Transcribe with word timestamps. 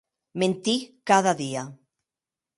Mentir 0.43 0.75
cada 1.11 1.35
dia! 1.43 1.63